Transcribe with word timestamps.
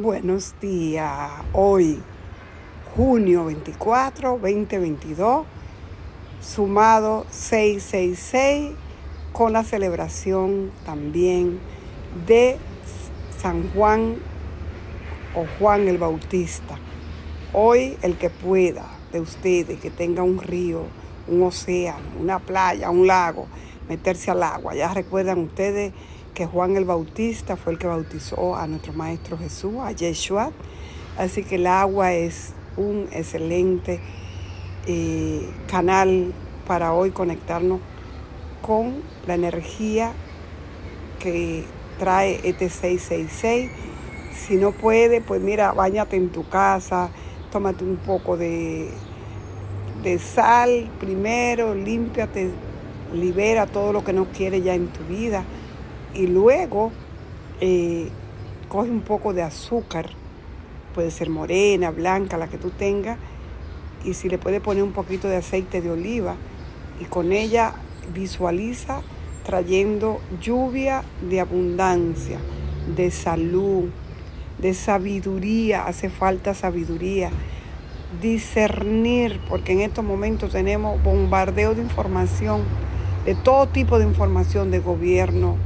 Buenos 0.00 0.54
días. 0.62 1.30
Hoy, 1.52 2.00
junio 2.96 3.44
24, 3.44 4.38
2022, 4.38 5.44
sumado 6.40 7.26
666 7.28 8.70
con 9.34 9.52
la 9.52 9.62
celebración 9.62 10.70
también 10.86 11.60
de 12.26 12.56
San 13.42 13.70
Juan 13.74 14.16
o 15.34 15.44
Juan 15.58 15.86
el 15.86 15.98
Bautista. 15.98 16.78
Hoy 17.52 17.98
el 18.00 18.16
que 18.16 18.30
pueda 18.30 18.86
de 19.12 19.20
ustedes, 19.20 19.80
que 19.80 19.90
tenga 19.90 20.22
un 20.22 20.40
río, 20.40 20.84
un 21.28 21.42
océano, 21.42 22.06
una 22.18 22.38
playa, 22.38 22.88
un 22.88 23.06
lago, 23.06 23.48
meterse 23.86 24.30
al 24.30 24.44
agua. 24.44 24.74
Ya 24.74 24.94
recuerdan 24.94 25.40
ustedes 25.40 25.92
que 26.34 26.46
Juan 26.46 26.76
el 26.76 26.84
Bautista 26.84 27.56
fue 27.56 27.72
el 27.72 27.78
que 27.78 27.86
bautizó 27.86 28.56
a 28.56 28.66
nuestro 28.66 28.92
Maestro 28.92 29.36
Jesús, 29.38 29.74
a 29.80 29.92
Yeshua. 29.92 30.52
Así 31.18 31.42
que 31.42 31.56
el 31.56 31.66
agua 31.66 32.12
es 32.12 32.52
un 32.76 33.08
excelente 33.12 34.00
eh, 34.86 35.48
canal 35.68 36.32
para 36.66 36.92
hoy 36.92 37.10
conectarnos 37.10 37.80
con 38.62 39.02
la 39.26 39.34
energía 39.34 40.12
que 41.18 41.64
trae 41.98 42.40
este 42.44 42.70
666. 42.70 43.70
Si 44.34 44.56
no 44.56 44.72
puede, 44.72 45.20
pues 45.20 45.40
mira, 45.40 45.72
bañate 45.72 46.16
en 46.16 46.30
tu 46.30 46.48
casa, 46.48 47.10
tómate 47.50 47.84
un 47.84 47.96
poco 47.96 48.36
de, 48.36 48.88
de 50.02 50.18
sal 50.18 50.88
primero, 51.00 51.74
límpiate, 51.74 52.50
libera 53.12 53.66
todo 53.66 53.92
lo 53.92 54.04
que 54.04 54.12
no 54.12 54.26
quieres 54.26 54.64
ya 54.64 54.74
en 54.74 54.86
tu 54.88 55.04
vida 55.04 55.44
y 56.14 56.26
luego 56.26 56.92
eh, 57.60 58.08
coge 58.68 58.90
un 58.90 59.02
poco 59.02 59.32
de 59.32 59.42
azúcar, 59.42 60.10
puede 60.94 61.10
ser 61.10 61.30
morena, 61.30 61.90
blanca, 61.90 62.36
la 62.36 62.48
que 62.48 62.58
tú 62.58 62.70
tengas, 62.70 63.18
y 64.04 64.14
si 64.14 64.28
le 64.28 64.38
puedes 64.38 64.60
poner 64.60 64.82
un 64.82 64.92
poquito 64.92 65.28
de 65.28 65.36
aceite 65.36 65.80
de 65.80 65.90
oliva 65.90 66.36
y 67.00 67.04
con 67.04 67.32
ella 67.32 67.74
visualiza 68.14 69.02
trayendo 69.44 70.20
lluvia 70.40 71.02
de 71.28 71.40
abundancia, 71.40 72.38
de 72.94 73.10
salud, 73.10 73.88
de 74.58 74.74
sabiduría, 74.74 75.86
hace 75.86 76.10
falta 76.10 76.54
sabiduría, 76.54 77.30
discernir, 78.20 79.40
porque 79.48 79.72
en 79.72 79.80
estos 79.80 80.04
momentos 80.04 80.52
tenemos 80.52 81.02
bombardeo 81.02 81.74
de 81.74 81.82
información, 81.82 82.62
de 83.24 83.34
todo 83.34 83.66
tipo 83.68 83.98
de 83.98 84.04
información 84.04 84.70
de 84.70 84.80
gobierno, 84.80 85.56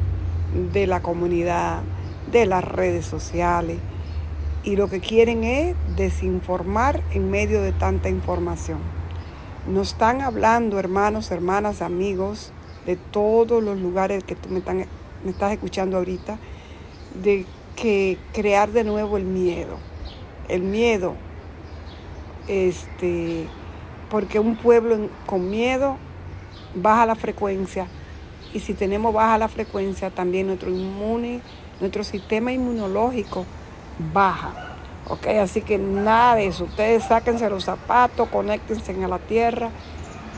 de 0.54 0.86
la 0.86 1.02
comunidad, 1.02 1.82
de 2.30 2.46
las 2.46 2.64
redes 2.64 3.04
sociales. 3.04 3.78
Y 4.62 4.76
lo 4.76 4.88
que 4.88 5.00
quieren 5.00 5.44
es 5.44 5.76
desinformar 5.96 7.02
en 7.12 7.30
medio 7.30 7.60
de 7.60 7.72
tanta 7.72 8.08
información. 8.08 8.78
Nos 9.68 9.92
están 9.92 10.22
hablando, 10.22 10.78
hermanos, 10.78 11.30
hermanas, 11.30 11.82
amigos, 11.82 12.52
de 12.86 12.96
todos 12.96 13.62
los 13.62 13.78
lugares 13.78 14.24
que 14.24 14.36
tú 14.36 14.48
me, 14.48 14.62
me 15.24 15.30
estás 15.30 15.52
escuchando 15.52 15.98
ahorita, 15.98 16.38
de 17.22 17.46
que 17.76 18.18
crear 18.32 18.70
de 18.70 18.84
nuevo 18.84 19.16
el 19.16 19.24
miedo. 19.24 19.78
El 20.48 20.62
miedo, 20.62 21.14
este, 22.48 23.46
porque 24.10 24.38
un 24.38 24.56
pueblo 24.56 25.08
con 25.26 25.50
miedo 25.50 25.96
baja 26.74 27.06
la 27.06 27.14
frecuencia 27.14 27.86
y 28.54 28.60
si 28.60 28.72
tenemos 28.72 29.12
baja 29.12 29.36
la 29.36 29.48
frecuencia, 29.48 30.10
también 30.10 30.46
nuestro 30.46 30.70
inmune, 30.70 31.40
nuestro 31.80 32.04
sistema 32.04 32.52
inmunológico 32.52 33.44
baja. 34.12 34.76
¿ok? 35.08 35.26
Así 35.42 35.60
que 35.60 35.76
nada 35.76 36.36
de 36.36 36.46
eso. 36.46 36.64
Ustedes 36.64 37.04
sáquense 37.04 37.50
los 37.50 37.64
zapatos, 37.64 38.28
conéctense 38.28 39.04
a 39.04 39.08
la 39.08 39.18
tierra, 39.18 39.70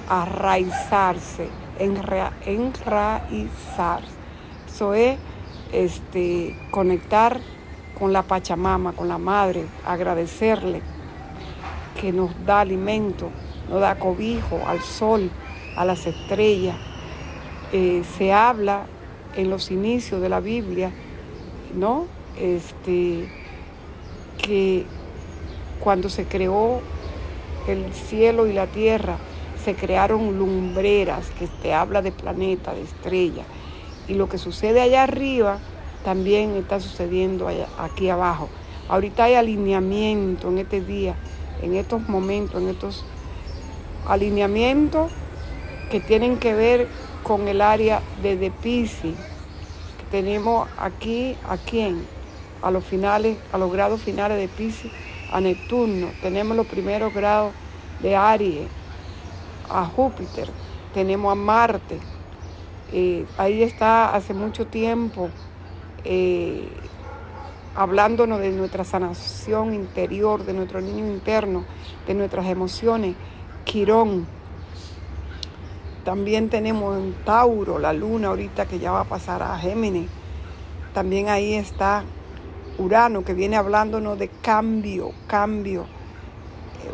a 0.09 0.25
raizarse, 0.25 1.49
enraizar. 1.78 3.21
Eso 4.66 4.94
es 4.94 5.19
este, 5.72 6.59
conectar 6.71 7.38
con 7.99 8.15
la 8.15 8.22
Pachamama, 8.22 8.93
con 8.93 9.09
la 9.09 9.19
Madre, 9.19 9.66
agradecerle 9.87 10.81
que 12.00 12.12
nos 12.12 12.31
da 12.44 12.60
alimento, 12.60 13.31
nos 13.69 13.81
da 13.81 13.99
cobijo 13.99 14.60
al 14.66 14.81
sol, 14.81 15.31
a 15.76 15.84
las 15.84 16.06
estrellas, 16.06 16.76
eh, 17.72 18.03
se 18.16 18.32
habla 18.32 18.87
en 19.37 19.50
los 19.50 19.71
inicios 19.71 20.21
de 20.21 20.28
la 20.28 20.41
Biblia, 20.41 20.91
¿no? 21.75 22.06
Este, 22.38 23.28
que 24.38 24.84
cuando 25.81 26.09
se 26.09 26.25
creó 26.25 26.81
el 27.69 27.93
cielo 27.93 28.47
y 28.47 28.53
la 28.53 28.66
tierra, 28.66 29.19
se 29.65 29.75
crearon 29.75 30.38
lumbreras, 30.38 31.28
que 31.38 31.49
te 31.49 31.75
habla 31.75 32.03
de 32.03 32.12
planeta, 32.12 32.72
de 32.72 32.82
estrella. 32.82 33.43
Y 34.06 34.15
lo 34.15 34.28
que 34.28 34.38
sucede 34.38 34.81
allá 34.81 35.03
arriba 35.03 35.59
también 36.05 36.55
está 36.55 36.78
sucediendo 36.78 37.49
aquí 37.78 38.09
abajo. 38.09 38.49
Ahorita 38.88 39.25
hay 39.25 39.34
alineamiento 39.34 40.49
en 40.49 40.59
este 40.59 40.81
día, 40.81 41.16
en 41.62 41.75
estos 41.75 42.09
momentos, 42.09 42.62
en 42.62 42.69
estos 42.69 43.05
alineamientos 44.06 45.10
que 45.91 45.99
tienen 45.99 46.38
que 46.38 46.55
ver 46.55 46.88
con 47.26 47.48
el 47.48 47.60
área 47.60 48.03
de 48.22 48.37
Depisi, 48.37 49.16
tenemos 50.12 50.69
aquí, 50.78 51.37
¿a 51.48 51.56
quién? 51.56 52.06
A 52.62 52.70
los 52.70 52.84
finales, 52.84 53.37
a 53.53 53.59
los 53.59 53.72
grados 53.72 54.00
finales 54.00 54.38
de 54.38 54.47
Pisces, 54.47 54.92
a 55.32 55.41
Neptuno, 55.41 56.06
tenemos 56.22 56.56
los 56.56 56.69
primeros 56.69 57.12
grados 57.12 57.53
de 58.00 58.14
Aries, 58.14 58.69
a 59.69 59.84
Júpiter, 59.87 60.48
tenemos 60.94 61.32
a 61.32 61.34
Marte, 61.34 61.98
eh, 62.92 63.26
ahí 63.38 63.64
está 63.64 64.14
hace 64.14 64.32
mucho 64.32 64.69
tiempo 64.69 65.28
eh, 66.04 66.69
hablándonos 67.75 68.38
de 68.38 68.50
nuestra 68.50 68.84
sanación 68.84 69.75
interior, 69.75 70.44
de 70.44 70.53
nuestro 70.53 70.81
niño 70.81 71.04
interno, 71.08 71.64
de 72.06 72.14
nuestras 72.14 72.47
emociones, 72.47 73.16
Quirón, 73.64 74.28
también 76.06 76.50
tenemos 76.50 76.97
en 76.97 77.15
Tauro, 77.25 77.81
la 77.81 77.93
luna 77.93 78.28
ahorita 78.28 78.67
que 78.67 78.78
ya 78.78 78.93
va 78.93 79.00
a 79.00 79.05
pasar 79.06 79.43
a 79.43 79.59
Géminis. 79.59 80.09
También 80.94 81.28
ahí 81.28 81.55
está 81.55 82.05
Urano 82.78 83.25
que 83.25 83.34
viene 83.34 83.56
hablándonos 83.56 84.17
de 84.17 84.28
cambio, 84.28 85.11
cambio. 85.27 85.84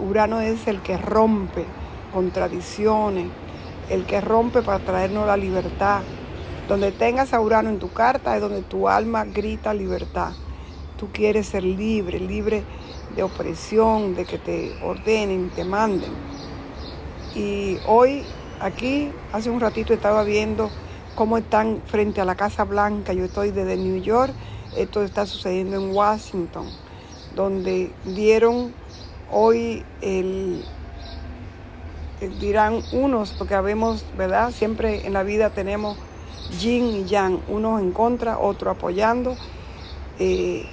Urano 0.00 0.40
es 0.40 0.66
el 0.66 0.80
que 0.80 0.96
rompe 0.96 1.66
contradicciones, 2.14 3.26
el 3.90 4.06
que 4.06 4.22
rompe 4.22 4.62
para 4.62 4.82
traernos 4.82 5.26
la 5.26 5.36
libertad. 5.36 6.00
Donde 6.66 6.90
tengas 6.90 7.34
a 7.34 7.40
Urano 7.42 7.68
en 7.68 7.78
tu 7.78 7.92
carta 7.92 8.34
es 8.34 8.40
donde 8.40 8.62
tu 8.62 8.88
alma 8.88 9.26
grita 9.26 9.74
libertad. 9.74 10.32
Tú 10.96 11.08
quieres 11.12 11.48
ser 11.48 11.64
libre, 11.64 12.18
libre 12.18 12.62
de 13.14 13.22
opresión, 13.22 14.14
de 14.14 14.24
que 14.24 14.38
te 14.38 14.72
ordenen, 14.82 15.50
te 15.50 15.64
manden. 15.64 16.12
Y 17.34 17.76
hoy 17.86 18.24
Aquí 18.62 19.10
hace 19.32 19.50
un 19.50 19.58
ratito 19.58 19.92
estaba 19.92 20.22
viendo 20.22 20.70
cómo 21.16 21.36
están 21.36 21.82
frente 21.84 22.20
a 22.20 22.24
la 22.24 22.36
Casa 22.36 22.62
Blanca. 22.62 23.12
Yo 23.12 23.24
estoy 23.24 23.50
desde 23.50 23.76
New 23.76 24.00
York. 24.00 24.32
Esto 24.76 25.02
está 25.02 25.26
sucediendo 25.26 25.74
en 25.74 25.92
Washington, 25.92 26.68
donde 27.34 27.90
dieron 28.04 28.72
hoy 29.32 29.82
el, 30.00 30.64
dirán 32.40 32.82
unos, 32.92 33.32
porque 33.32 33.56
habemos, 33.56 34.04
¿verdad? 34.16 34.52
Siempre 34.52 35.08
en 35.08 35.12
la 35.12 35.24
vida 35.24 35.50
tenemos 35.50 35.96
yin 36.60 36.84
y 36.84 37.04
yang, 37.06 37.40
unos 37.48 37.80
en 37.80 37.90
contra, 37.90 38.38
otros 38.38 38.76
apoyando. 38.76 39.36
Eh, 40.20 40.66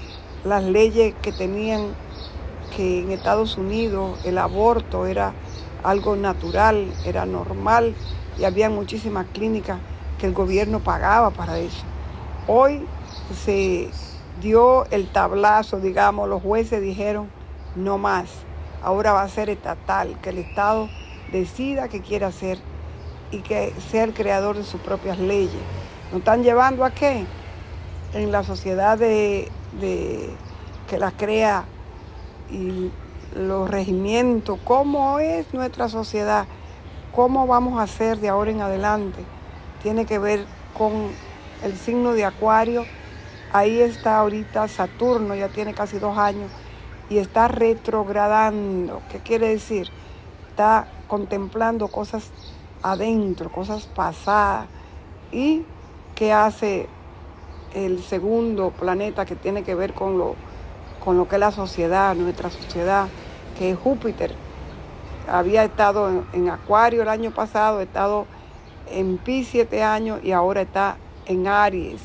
las 0.43 0.63
leyes 0.63 1.15
que 1.23 1.31
tenían 1.31 1.87
que 2.77 2.99
en 2.99 3.09
Estados 3.09 3.57
Unidos 3.57 4.19
el 4.25 4.37
aborto 4.37 5.07
era 5.07 5.33
algo 5.83 6.15
natural, 6.15 6.91
era 7.05 7.25
normal 7.25 7.95
y 8.37 8.45
había 8.45 8.69
muchísimas 8.69 9.27
clínicas 9.33 9.79
que 10.17 10.27
el 10.27 10.33
gobierno 10.33 10.79
pagaba 10.79 11.31
para 11.31 11.59
eso. 11.59 11.83
Hoy 12.47 12.85
se 13.43 13.89
dio 14.41 14.85
el 14.91 15.07
tablazo, 15.07 15.79
digamos, 15.79 16.29
los 16.29 16.41
jueces 16.41 16.81
dijeron 16.81 17.29
no 17.75 17.97
más, 17.97 18.29
ahora 18.83 19.13
va 19.13 19.23
a 19.23 19.29
ser 19.29 19.49
estatal, 19.49 20.17
que 20.21 20.29
el 20.29 20.39
Estado 20.39 20.89
decida 21.31 21.87
qué 21.87 22.01
quiere 22.01 22.25
hacer 22.25 22.57
y 23.31 23.39
que 23.39 23.73
sea 23.91 24.03
el 24.03 24.13
creador 24.13 24.57
de 24.57 24.63
sus 24.63 24.81
propias 24.81 25.19
leyes. 25.19 25.61
¿Nos 26.11 26.19
están 26.19 26.43
llevando 26.43 26.83
a 26.83 26.91
qué? 26.91 27.25
En 28.13 28.31
la 28.31 28.43
sociedad 28.43 28.97
de, 28.97 29.49
que 30.89 30.97
la 30.97 31.11
crea 31.11 31.65
y 32.49 32.89
los 33.35 33.69
regimientos, 33.69 34.59
cómo 34.63 35.19
es 35.19 35.53
nuestra 35.53 35.89
sociedad, 35.89 36.45
cómo 37.15 37.47
vamos 37.47 37.79
a 37.79 37.83
hacer 37.83 38.19
de 38.19 38.29
ahora 38.29 38.51
en 38.51 38.61
adelante, 38.61 39.23
tiene 39.83 40.05
que 40.05 40.19
ver 40.19 40.45
con 40.77 40.91
el 41.63 41.75
signo 41.77 42.13
de 42.13 42.25
Acuario 42.25 42.85
Ahí 43.51 43.81
está 43.81 44.19
ahorita 44.19 44.67
Saturno, 44.67 45.33
ya 45.33 45.47
tiene 45.47 45.73
casi 45.73 45.97
dos 45.97 46.17
años, 46.19 46.51
y 47.09 47.17
está 47.17 47.47
retrogradando. 47.47 49.01
¿Qué 49.11 49.19
quiere 49.19 49.49
decir? 49.49 49.89
Está 50.49 50.87
contemplando 51.07 51.87
cosas 51.87 52.29
adentro, 52.83 53.51
cosas 53.51 53.87
pasadas. 53.87 54.67
¿Y 55.31 55.63
qué 56.13 56.31
hace 56.31 56.87
el 57.73 58.03
segundo 58.03 58.69
planeta 58.69 59.25
que 59.25 59.35
tiene 59.35 59.63
que 59.63 59.73
ver 59.73 59.95
con 59.95 60.19
lo, 60.19 60.35
con 61.03 61.17
lo 61.17 61.27
que 61.27 61.35
es 61.35 61.39
la 61.39 61.51
sociedad, 61.51 62.15
nuestra 62.15 62.49
sociedad, 62.49 63.07
que 63.57 63.71
es 63.71 63.77
Júpiter? 63.77 64.33
Había 65.27 65.63
estado 65.63 66.23
en, 66.33 66.49
Acuario 66.49 67.01
el 67.01 67.09
año 67.09 67.31
pasado, 67.31 67.81
estado 67.81 68.25
en 68.91 69.17
Pi 69.17 69.43
siete 69.43 69.83
años 69.83 70.19
y 70.23 70.31
ahora 70.31 70.61
está 70.61 70.97
en 71.25 71.47
Aries 71.47 72.01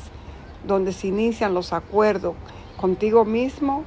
donde 0.65 0.93
se 0.93 1.07
inician 1.07 1.53
los 1.53 1.73
acuerdos 1.73 2.35
contigo 2.77 3.25
mismo 3.25 3.83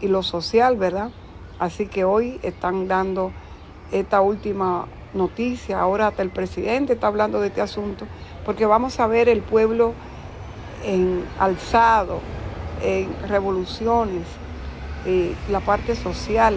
y 0.00 0.08
lo 0.08 0.22
social, 0.22 0.76
¿verdad? 0.76 1.10
Así 1.58 1.86
que 1.86 2.04
hoy 2.04 2.38
están 2.42 2.88
dando 2.88 3.32
esta 3.92 4.20
última 4.20 4.86
noticia, 5.14 5.80
ahora 5.80 6.08
hasta 6.08 6.22
el 6.22 6.30
presidente 6.30 6.94
está 6.94 7.06
hablando 7.06 7.40
de 7.40 7.48
este 7.48 7.60
asunto, 7.60 8.06
porque 8.44 8.66
vamos 8.66 9.00
a 9.00 9.06
ver 9.06 9.28
el 9.28 9.40
pueblo 9.40 9.94
en 10.84 11.24
alzado, 11.38 12.20
en 12.82 13.14
revoluciones, 13.28 14.26
eh, 15.04 15.34
la 15.50 15.60
parte 15.60 15.94
social, 15.94 16.54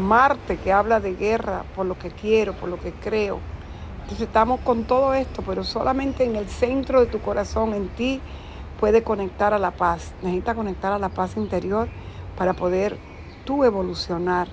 Marte 0.00 0.56
que 0.56 0.72
habla 0.72 1.00
de 1.00 1.14
guerra 1.14 1.64
por 1.76 1.84
lo 1.84 1.98
que 1.98 2.10
quiero, 2.10 2.54
por 2.54 2.70
lo 2.70 2.80
que 2.80 2.92
creo. 2.92 3.40
Entonces 4.02 4.26
estamos 4.26 4.60
con 4.60 4.84
todo 4.84 5.12
esto, 5.14 5.42
pero 5.42 5.64
solamente 5.64 6.24
en 6.24 6.34
el 6.36 6.48
centro 6.48 7.00
de 7.00 7.06
tu 7.06 7.20
corazón, 7.20 7.74
en 7.74 7.88
ti, 7.88 8.20
puede 8.80 9.02
conectar 9.02 9.52
a 9.52 9.58
la 9.58 9.70
paz. 9.70 10.12
Necesita 10.22 10.54
conectar 10.54 10.92
a 10.92 10.98
la 10.98 11.10
paz 11.10 11.36
interior 11.36 11.88
para 12.36 12.54
poder 12.54 12.96
tú 13.44 13.64
evolucionar. 13.64 14.48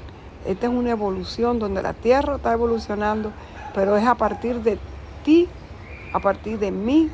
Esta 0.46 0.68
es 0.68 0.74
una 0.74 0.92
evolución 0.92 1.58
donde 1.58 1.82
la 1.82 1.94
Tierra 1.94 2.36
está 2.36 2.54
evolucionando, 2.54 3.32
pero 3.74 3.96
es 3.98 4.06
a 4.06 4.16
partir 4.16 4.62
de 4.62 4.78
ti, 5.24 5.48
a 6.14 6.20
partir 6.20 6.60
de 6.60 6.72
mí 6.72 7.10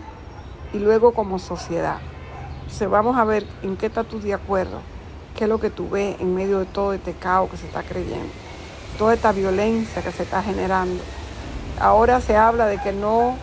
y 0.73 0.79
luego 0.79 1.13
como 1.13 1.39
sociedad. 1.39 1.99
Entonces 2.65 2.89
vamos 2.89 3.17
a 3.17 3.23
ver 3.23 3.45
en 3.63 3.77
qué 3.77 3.87
estás 3.87 4.05
tú 4.07 4.19
de 4.19 4.33
acuerdo, 4.33 4.79
qué 5.35 5.45
es 5.45 5.49
lo 5.49 5.59
que 5.59 5.69
tú 5.69 5.89
ves 5.89 6.19
en 6.19 6.35
medio 6.35 6.59
de 6.59 6.65
todo 6.65 6.93
este 6.93 7.13
caos 7.13 7.49
que 7.49 7.57
se 7.57 7.67
está 7.67 7.83
creyendo, 7.83 8.31
toda 8.97 9.13
esta 9.13 9.31
violencia 9.31 10.01
que 10.01 10.11
se 10.11 10.23
está 10.23 10.43
generando. 10.43 11.03
Ahora 11.79 12.21
se 12.21 12.35
habla 12.35 12.65
de 12.67 12.79
que 12.81 12.91
no 12.91 13.35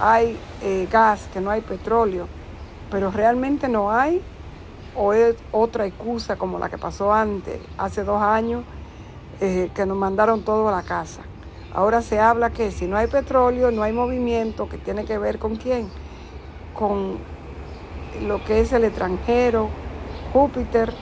hay 0.00 0.38
eh, 0.62 0.88
gas, 0.90 1.28
que 1.32 1.40
no 1.40 1.50
hay 1.50 1.60
petróleo 1.60 2.26
pero 2.90 3.10
realmente 3.10 3.68
no 3.68 3.90
hay 3.90 4.22
o 4.96 5.12
es 5.12 5.36
otra 5.52 5.86
excusa 5.86 6.36
como 6.36 6.58
la 6.58 6.68
que 6.68 6.78
pasó 6.78 7.12
antes, 7.12 7.60
hace 7.76 8.02
dos 8.02 8.20
años, 8.20 8.64
eh, 9.40 9.70
que 9.74 9.86
nos 9.86 9.96
mandaron 9.96 10.42
todo 10.42 10.68
a 10.68 10.72
la 10.72 10.82
casa. 10.82 11.20
Ahora 11.72 12.02
se 12.02 12.18
habla 12.18 12.50
que 12.50 12.72
si 12.72 12.86
no 12.86 12.96
hay 12.96 13.06
petróleo, 13.06 13.70
no 13.70 13.82
hay 13.82 13.92
movimiento, 13.92 14.68
que 14.68 14.78
tiene 14.78 15.04
que 15.04 15.18
ver 15.18 15.38
con 15.38 15.56
quién, 15.56 15.88
con 16.74 17.18
lo 18.26 18.44
que 18.44 18.60
es 18.60 18.72
el 18.72 18.84
extranjero, 18.84 19.68
Júpiter, 20.32 20.92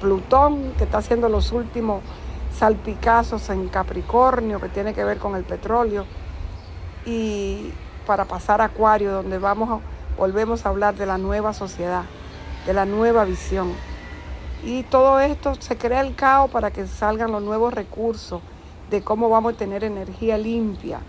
Plutón, 0.00 0.72
que 0.78 0.84
está 0.84 0.98
haciendo 0.98 1.28
los 1.28 1.52
últimos 1.52 2.02
salpicazos 2.52 3.48
en 3.50 3.68
Capricornio, 3.68 4.60
que 4.60 4.68
tiene 4.68 4.94
que 4.94 5.04
ver 5.04 5.18
con 5.18 5.34
el 5.36 5.44
petróleo, 5.44 6.04
y 7.04 7.72
para 8.06 8.24
pasar 8.24 8.60
a 8.60 8.64
Acuario, 8.64 9.12
donde 9.12 9.38
vamos 9.38 9.80
volvemos 10.16 10.64
a 10.64 10.70
hablar 10.70 10.94
de 10.94 11.06
la 11.06 11.18
nueva 11.18 11.52
sociedad, 11.52 12.04
de 12.66 12.72
la 12.72 12.84
nueva 12.84 13.24
visión. 13.24 13.72
Y 14.64 14.82
todo 14.84 15.20
esto 15.20 15.54
se 15.56 15.76
crea 15.76 16.00
el 16.00 16.14
caos 16.14 16.50
para 16.50 16.70
que 16.70 16.86
salgan 16.86 17.32
los 17.32 17.42
nuevos 17.42 17.74
recursos 17.74 18.40
de 18.90 19.02
cómo 19.02 19.28
vamos 19.28 19.54
a 19.54 19.56
tener 19.56 19.84
energía 19.84 20.38
limpia, 20.38 21.00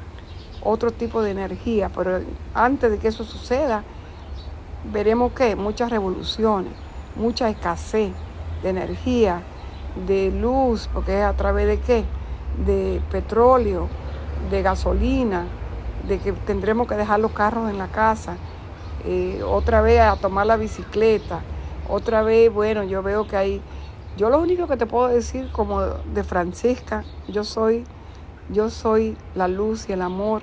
otro 0.61 0.91
tipo 0.91 1.21
de 1.21 1.31
energía. 1.31 1.89
Pero 1.95 2.19
antes 2.53 2.91
de 2.91 2.97
que 2.97 3.07
eso 3.07 3.23
suceda, 3.23 3.83
veremos 4.91 5.33
que 5.33 5.55
muchas 5.55 5.89
revoluciones, 5.89 6.71
mucha 7.15 7.49
escasez 7.49 8.11
de 8.63 8.69
energía, 8.69 9.41
de 10.07 10.31
luz, 10.31 10.89
porque 10.93 11.19
es 11.19 11.25
a 11.25 11.33
través 11.33 11.67
de 11.67 11.79
qué? 11.79 12.05
De 12.65 13.01
petróleo, 13.11 13.87
de 14.49 14.61
gasolina, 14.61 15.45
de 16.07 16.19
que 16.19 16.31
tendremos 16.31 16.87
que 16.87 16.95
dejar 16.95 17.19
los 17.19 17.31
carros 17.31 17.69
en 17.69 17.77
la 17.77 17.87
casa 17.87 18.37
eh, 19.05 19.41
otra 19.45 19.81
vez 19.81 19.99
a 19.99 20.15
tomar 20.15 20.45
la 20.45 20.57
bicicleta, 20.57 21.41
otra 21.89 22.21
vez, 22.21 22.51
bueno, 22.51 22.83
yo 22.83 23.03
veo 23.03 23.27
que 23.27 23.37
hay, 23.37 23.61
yo 24.17 24.29
lo 24.29 24.39
único 24.39 24.67
que 24.67 24.77
te 24.77 24.85
puedo 24.85 25.07
decir 25.07 25.49
como 25.51 25.81
de 25.81 26.23
Francisca, 26.23 27.03
yo 27.27 27.43
soy, 27.43 27.83
yo 28.49 28.69
soy 28.69 29.15
la 29.35 29.47
luz 29.47 29.87
y 29.89 29.93
el 29.93 30.01
amor 30.01 30.41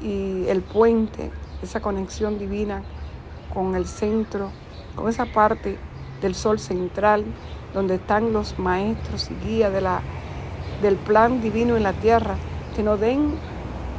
y 0.00 0.46
el 0.48 0.62
puente, 0.62 1.30
esa 1.62 1.80
conexión 1.80 2.38
divina 2.38 2.82
con 3.52 3.74
el 3.74 3.86
centro, 3.86 4.50
con 4.94 5.08
esa 5.08 5.26
parte 5.26 5.78
del 6.20 6.34
sol 6.34 6.58
central, 6.58 7.24
donde 7.74 7.96
están 7.96 8.32
los 8.32 8.58
maestros 8.58 9.30
y 9.30 9.46
guías 9.46 9.72
de 9.72 9.80
la, 9.80 10.00
del 10.80 10.96
plan 10.96 11.40
divino 11.40 11.76
en 11.76 11.82
la 11.82 11.92
tierra, 11.92 12.36
que 12.76 12.82
nos 12.82 13.00
den 13.00 13.34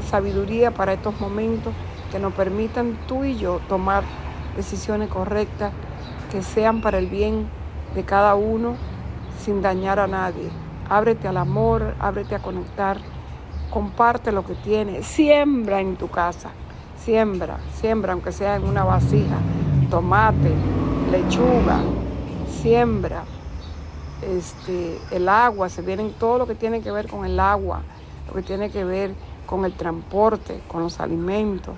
sabiduría 0.09 0.71
para 0.71 0.93
estos 0.93 1.19
momentos 1.19 1.73
que 2.11 2.19
nos 2.19 2.33
permitan 2.33 2.97
tú 3.07 3.23
y 3.23 3.37
yo 3.37 3.59
tomar 3.67 4.03
decisiones 4.55 5.09
correctas 5.09 5.71
que 6.31 6.43
sean 6.43 6.81
para 6.81 6.99
el 6.99 7.07
bien 7.07 7.47
de 7.95 8.03
cada 8.03 8.35
uno 8.35 8.75
sin 9.39 9.61
dañar 9.61 9.99
a 9.99 10.07
nadie. 10.07 10.49
Ábrete 10.89 11.27
al 11.27 11.37
amor, 11.37 11.95
ábrete 11.99 12.35
a 12.35 12.39
conectar, 12.39 12.97
comparte 13.69 14.31
lo 14.31 14.45
que 14.45 14.53
tienes, 14.55 15.05
siembra 15.05 15.81
en 15.81 15.95
tu 15.95 16.07
casa, 16.07 16.51
siembra, 17.03 17.57
siembra 17.75 18.13
aunque 18.13 18.31
sea 18.31 18.55
en 18.55 18.63
una 18.63 18.83
vasija, 18.83 19.37
tomate, 19.89 20.53
lechuga, 21.11 21.79
siembra, 22.61 23.23
este, 24.21 24.97
el 25.11 25.27
agua, 25.27 25.69
se 25.69 25.81
vienen 25.81 26.13
todo 26.17 26.37
lo 26.37 26.47
que 26.47 26.55
tiene 26.55 26.81
que 26.81 26.91
ver 26.91 27.07
con 27.09 27.25
el 27.25 27.39
agua, 27.39 27.81
lo 28.27 28.33
que 28.33 28.41
tiene 28.41 28.69
que 28.69 28.85
ver 28.85 29.13
con 29.45 29.65
el 29.65 29.73
transporte, 29.73 30.61
con 30.67 30.81
los 30.81 30.99
alimentos. 31.01 31.75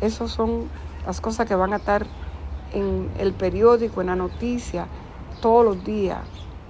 Esas 0.00 0.30
son 0.30 0.68
las 1.04 1.20
cosas 1.20 1.48
que 1.48 1.56
van 1.56 1.72
a 1.72 1.76
estar 1.76 2.06
en 2.72 3.10
el 3.18 3.32
periódico, 3.32 4.00
en 4.00 4.08
la 4.08 4.16
noticia, 4.16 4.86
todos 5.40 5.64
los 5.64 5.84
días. 5.84 6.20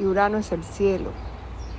y 0.00 0.04
Urano 0.04 0.38
es 0.38 0.50
el 0.52 0.64
cielo. 0.64 1.10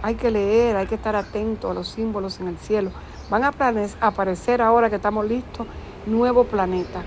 Hay 0.01 0.15
que 0.15 0.31
leer, 0.31 0.77
hay 0.77 0.87
que 0.87 0.95
estar 0.95 1.15
atento 1.15 1.69
a 1.69 1.73
los 1.73 1.89
símbolos 1.89 2.39
en 2.39 2.47
el 2.47 2.57
cielo. 2.57 2.91
Van 3.29 3.43
a 3.43 3.51
aparecer 3.99 4.61
ahora 4.61 4.89
que 4.89 4.95
estamos 4.95 5.25
listos 5.25 5.67
nuevo 6.05 6.45
planeta, 6.45 7.03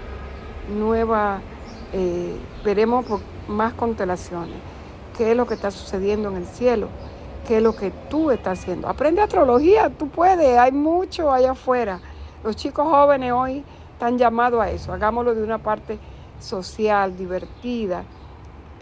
nueva, 0.68 1.40
eh, 1.92 2.36
veremos 2.64 3.04
más 3.48 3.72
constelaciones 3.74 4.74
qué 5.16 5.30
es 5.30 5.36
lo 5.36 5.46
que 5.46 5.54
está 5.54 5.70
sucediendo 5.70 6.28
en 6.28 6.36
el 6.36 6.46
cielo, 6.46 6.88
qué 7.46 7.58
es 7.58 7.62
lo 7.62 7.74
que 7.74 7.90
tú 8.10 8.30
estás 8.30 8.60
haciendo. 8.60 8.88
Aprende 8.88 9.22
astrología, 9.22 9.90
tú 9.90 10.08
puedes, 10.08 10.58
hay 10.58 10.72
mucho 10.72 11.32
allá 11.32 11.52
afuera. 11.52 12.00
Los 12.42 12.56
chicos 12.56 12.86
jóvenes 12.86 13.32
hoy 13.32 13.64
están 13.92 14.18
llamados 14.18 14.60
a 14.60 14.70
eso, 14.70 14.92
hagámoslo 14.92 15.34
de 15.34 15.42
una 15.42 15.58
parte 15.58 15.98
social, 16.40 17.16
divertida, 17.16 18.04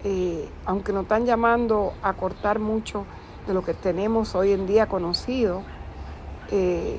eh, 0.05 0.49
aunque 0.67 0.93
nos 0.93 1.03
están 1.03 1.27
llamando 1.27 1.93
a 2.03 2.15
cortar 2.15 2.59
mucho 2.59 3.05
de 3.47 3.55
lo 3.55 3.63
que 3.63 3.75
tenemos 3.75 4.35
hoy 4.35 4.53
en 4.53 4.67
día 4.67 4.87
conocido, 4.87 5.63
eh, 6.51 6.99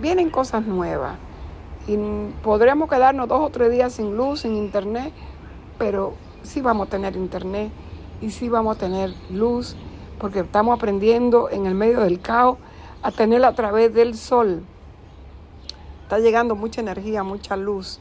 vienen 0.00 0.30
cosas 0.30 0.66
nuevas. 0.66 1.16
Y 1.86 1.96
podríamos 2.42 2.88
quedarnos 2.90 3.28
dos 3.28 3.40
o 3.40 3.50
tres 3.50 3.70
días 3.70 3.94
sin 3.94 4.16
luz, 4.16 4.40
sin 4.40 4.54
internet, 4.56 5.12
pero 5.78 6.14
sí 6.42 6.60
vamos 6.60 6.88
a 6.88 6.90
tener 6.90 7.16
internet 7.16 7.70
y 8.20 8.30
sí 8.30 8.48
vamos 8.48 8.76
a 8.76 8.80
tener 8.80 9.14
luz, 9.30 9.76
porque 10.18 10.40
estamos 10.40 10.76
aprendiendo 10.76 11.48
en 11.50 11.66
el 11.66 11.74
medio 11.74 12.00
del 12.00 12.20
caos 12.20 12.58
a 13.02 13.10
tenerla 13.10 13.48
a 13.48 13.54
través 13.54 13.94
del 13.94 14.16
sol, 14.16 14.64
Está 16.08 16.20
llegando 16.20 16.56
mucha 16.56 16.80
energía, 16.80 17.22
mucha 17.22 17.54
luz. 17.54 18.00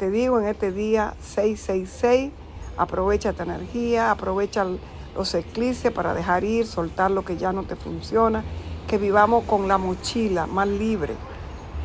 Te 0.00 0.10
digo 0.10 0.40
en 0.40 0.46
este 0.46 0.72
día 0.72 1.14
666, 1.20 2.32
aprovecha 2.76 3.30
esta 3.30 3.44
energía, 3.44 4.10
aprovecha 4.10 4.66
los 5.14 5.34
eclipses 5.34 5.92
para 5.92 6.14
dejar 6.14 6.44
ir, 6.44 6.66
soltar 6.66 7.10
lo 7.10 7.24
que 7.24 7.36
ya 7.36 7.52
no 7.52 7.62
te 7.62 7.76
funciona, 7.76 8.44
que 8.86 8.98
vivamos 8.98 9.44
con 9.44 9.68
la 9.68 9.78
mochila 9.78 10.46
más 10.46 10.68
libre. 10.68 11.14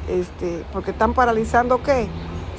Este, 0.09 0.65
porque 0.73 0.91
están 0.91 1.13
paralizando 1.13 1.81
qué? 1.83 2.07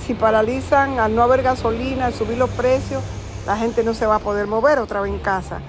Si 0.06 0.14
paralizan 0.14 0.98
al 0.98 1.14
no 1.14 1.22
haber 1.22 1.42
gasolina, 1.42 2.06
al 2.06 2.14
subir 2.14 2.38
los 2.38 2.50
precios, 2.50 3.02
la 3.46 3.56
gente 3.56 3.84
no 3.84 3.94
se 3.94 4.06
va 4.06 4.16
a 4.16 4.18
poder 4.20 4.46
mover 4.46 4.78
otra 4.78 5.00
vez 5.00 5.12
en 5.12 5.18
casa. 5.18 5.60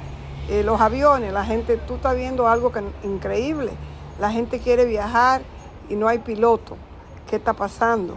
Eh, 0.50 0.64
los 0.64 0.82
aviones, 0.82 1.34
la 1.34 1.46
gente, 1.46 1.78
tú 1.78 1.96
estás 1.96 2.16
viendo 2.16 2.48
algo 2.48 2.72
que, 2.72 2.84
increíble. 3.04 3.72
La 4.20 4.32
gente 4.32 4.60
quiere 4.60 4.86
viajar 4.86 5.42
y 5.90 5.96
no 5.96 6.08
hay 6.08 6.20
piloto. 6.20 6.78
¿Qué 7.30 7.38
está 7.38 7.54
pasando? 7.54 8.16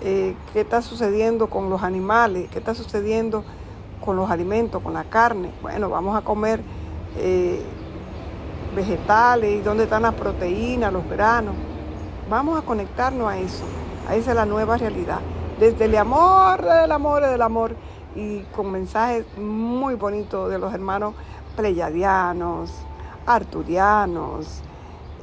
Eh, 0.00 0.34
¿Qué 0.52 0.60
está 0.60 0.82
sucediendo 0.82 1.48
con 1.48 1.70
los 1.70 1.82
animales? 1.82 2.48
¿Qué 2.50 2.58
está 2.58 2.74
sucediendo 2.74 3.44
con 4.04 4.16
los 4.16 4.30
alimentos, 4.30 4.82
con 4.82 4.94
la 4.94 5.04
carne? 5.04 5.50
Bueno, 5.62 5.88
vamos 5.88 6.16
a 6.16 6.22
comer 6.22 6.60
eh, 7.16 7.62
vegetales 8.74 9.64
dónde 9.64 9.84
están 9.84 10.02
las 10.02 10.14
proteínas, 10.14 10.92
los 10.92 11.08
granos. 11.08 11.54
Vamos 12.30 12.58
a 12.58 12.62
conectarnos 12.62 13.28
a 13.28 13.38
eso. 13.38 13.64
A 14.08 14.14
esa 14.14 14.30
es 14.30 14.36
la 14.36 14.46
nueva 14.46 14.76
realidad. 14.76 15.20
Desde 15.58 15.86
el 15.86 15.96
amor, 15.96 16.62
del 16.62 16.92
amor, 16.92 17.22
del 17.26 17.42
amor 17.42 17.74
y 18.14 18.40
con 18.54 18.70
mensajes 18.70 19.26
muy 19.36 19.94
bonitos 19.94 20.50
de 20.50 20.58
los 20.58 20.72
hermanos 20.72 21.14
pleyadianos, 21.56 22.72
arturianos, 23.26 24.62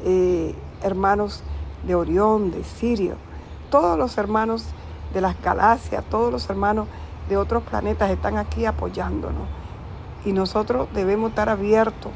eh, 0.03 0.53
hermanos 0.83 1.43
de 1.87 1.95
Orión, 1.95 2.51
de 2.51 2.63
Sirio, 2.63 3.15
todos 3.69 3.97
los 3.97 4.17
hermanos 4.17 4.65
de 5.13 5.21
las 5.21 5.41
galaxias, 5.41 6.03
todos 6.09 6.31
los 6.31 6.49
hermanos 6.49 6.87
de 7.29 7.37
otros 7.37 7.63
planetas 7.63 8.11
están 8.11 8.37
aquí 8.37 8.65
apoyándonos. 8.65 9.47
Y 10.25 10.33
nosotros 10.33 10.87
debemos 10.93 11.29
estar 11.29 11.49
abiertos. 11.49 12.11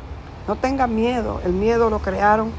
No 0.47 0.55
tengan 0.55 0.95
miedo, 0.95 1.41
el 1.45 1.53
miedo 1.53 1.89
lo 1.89 1.99
crearon. 1.99 2.51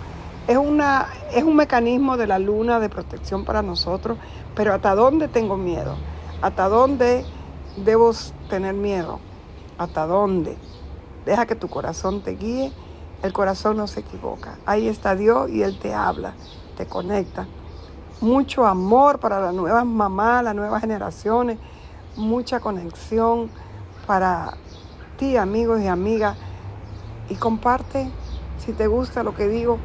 Es, 0.47 0.57
una, 0.57 1.09
es 1.33 1.45
un 1.45 1.57
mecanismo 1.57 2.17
de 2.17 2.27
la 2.27 2.39
luna 2.39 2.81
de 2.81 2.89
protección 2.89 3.45
para 3.45 3.63
nosotros, 3.63 4.19
pero 4.55 4.75
¿hasta 4.75 4.95
dónde 4.95 5.29
tengo 5.29 5.57
miedo? 5.57 5.97
¿Hasta 6.43 6.69
dónde 6.69 7.25
debo 7.77 8.13
tener 8.49 8.75
miedo? 8.75 9.21
¿Hasta 9.79 10.07
dónde? 10.07 10.57
Deja 11.25 11.47
que 11.47 11.55
tu 11.55 11.69
corazón 11.69 12.23
te 12.23 12.33
guíe. 12.33 12.73
El 13.23 13.33
corazón 13.33 13.77
no 13.77 13.87
se 13.87 14.01
equivoca. 14.01 14.57
Ahí 14.65 14.89
está 14.89 15.15
Dios 15.15 15.51
y 15.51 15.63
Él 15.63 15.79
te 15.79 15.93
habla, 15.93 16.33
te 16.77 16.87
conecta. 16.87 17.47
Mucho 18.21 18.67
amor 18.67 19.19
para 19.19 19.41
las 19.41 19.55
nuevas 19.55 19.85
mamás, 19.85 20.43
las 20.43 20.55
nuevas 20.55 20.81
generaciones. 20.81 21.59
Mucha 22.21 22.61
conexión 22.61 23.49
para 24.07 24.53
ti, 25.17 25.39
amigos 25.39 25.81
y 25.81 25.87
amigas. 25.87 26.37
Y 27.31 27.37
comparte 27.37 28.11
si 28.59 28.75
te 28.75 28.89
gusta 28.89 29.23
lo 29.23 29.35
que 29.35 29.49
digo 29.49 29.79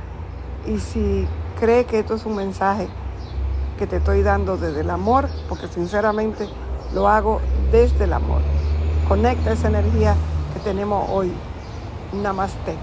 y 0.68 0.80
si 0.80 1.26
cree 1.58 1.86
que 1.86 2.00
esto 2.00 2.16
es 2.16 2.26
un 2.26 2.36
mensaje 2.36 2.90
que 3.80 3.88
te 3.88 3.98
estoy 3.98 4.22
dando 4.22 4.58
desde 4.58 4.82
el 4.82 4.90
amor, 4.90 5.30
porque 5.48 5.70
sinceramente 5.70 6.50
lo 6.94 7.08
hago 7.08 7.40
desde 7.72 8.04
el 8.04 8.12
amor. 8.12 8.42
Conecta 9.08 9.54
esa 9.54 9.70
energía 9.70 10.14
que 10.54 10.60
tenemos 10.60 11.10
hoy. 11.10 11.32
Namaste. 12.22 12.76